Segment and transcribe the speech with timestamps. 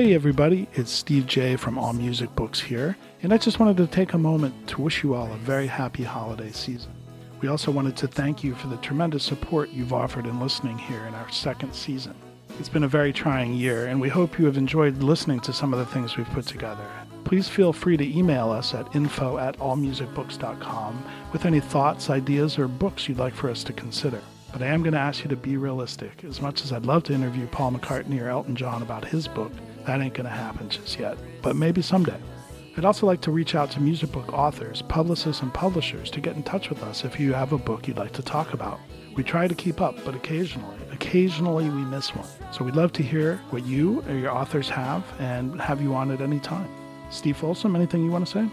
[0.00, 3.86] Hey everybody, it's Steve J from All Music Books here, and I just wanted to
[3.86, 6.90] take a moment to wish you all a very happy holiday season.
[7.42, 11.04] We also wanted to thank you for the tremendous support you've offered in listening here
[11.04, 12.14] in our second season.
[12.58, 15.74] It's been a very trying year, and we hope you have enjoyed listening to some
[15.74, 16.86] of the things we've put together.
[17.24, 21.04] Please feel free to email us at info at allmusicbooks.com
[21.34, 24.22] with any thoughts, ideas, or books you'd like for us to consider.
[24.50, 26.24] But I am going to ask you to be realistic.
[26.24, 29.52] As much as I'd love to interview Paul McCartney or Elton John about his book,
[29.86, 31.18] that ain't going to happen just yet.
[31.42, 32.18] But maybe someday.
[32.76, 36.36] I'd also like to reach out to music book authors, publicists, and publishers to get
[36.36, 38.78] in touch with us if you have a book you'd like to talk about.
[39.16, 42.28] We try to keep up, but occasionally, occasionally we miss one.
[42.52, 46.10] So we'd love to hear what you or your authors have and have you on
[46.12, 46.68] at any time.
[47.10, 48.48] Steve Folsom, anything you want to say?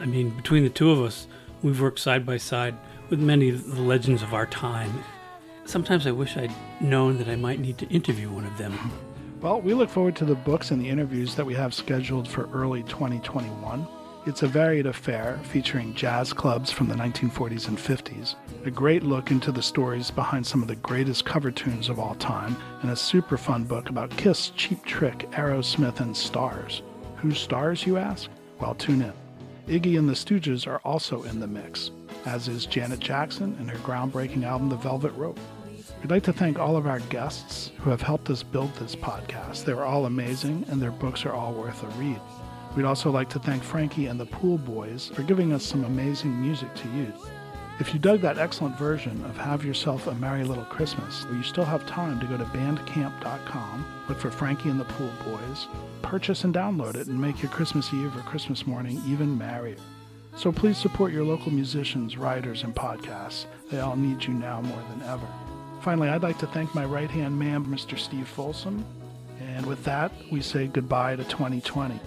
[0.00, 1.26] I mean, between the two of us,
[1.62, 2.76] we've worked side by side
[3.10, 5.02] with many of the legends of our time.
[5.64, 8.78] Sometimes I wish I'd known that I might need to interview one of them.
[9.40, 12.48] Well, we look forward to the books and the interviews that we have scheduled for
[12.54, 13.86] early 2021.
[14.24, 19.30] It's a varied affair featuring jazz clubs from the 1940s and 50s, a great look
[19.30, 22.96] into the stories behind some of the greatest cover tunes of all time, and a
[22.96, 26.82] super fun book about Kiss, Cheap Trick, Aerosmith, and stars.
[27.16, 28.30] Whose stars, you ask?
[28.58, 29.12] Well, tune in.
[29.68, 31.90] Iggy and the Stooges are also in the mix,
[32.24, 35.38] as is Janet Jackson and her groundbreaking album, The Velvet Rope.
[36.00, 39.64] We'd like to thank all of our guests who have helped us build this podcast.
[39.64, 42.20] They're all amazing, and their books are all worth a read.
[42.76, 46.38] We'd also like to thank Frankie and the Pool Boys for giving us some amazing
[46.40, 47.18] music to use.
[47.78, 51.64] If you dug that excellent version of Have Yourself a Merry Little Christmas, you still
[51.64, 55.66] have time to go to bandcamp.com, look for Frankie and the Pool Boys,
[56.02, 59.76] purchase and download it, and make your Christmas Eve or Christmas morning even merrier.
[60.36, 63.46] So please support your local musicians, writers, and podcasts.
[63.70, 65.26] They all need you now more than ever.
[65.86, 67.96] Finally, I'd like to thank my right hand man, Mr.
[67.96, 68.84] Steve Folsom.
[69.40, 72.00] And with that, we say goodbye to 2020.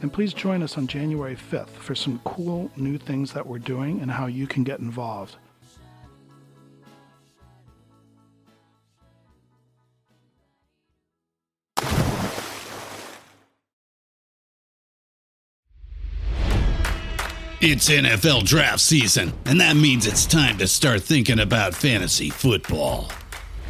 [0.00, 4.00] And please join us on January 5th for some cool new things that we're doing
[4.00, 5.36] and how you can get involved.
[17.60, 23.12] It's NFL draft season, and that means it's time to start thinking about fantasy football.